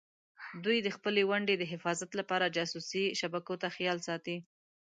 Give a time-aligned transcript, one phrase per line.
[0.63, 4.37] دوی د خپلې ونډې د حفاظت لپاره جاسوسي شبکو ته خیال ساتي.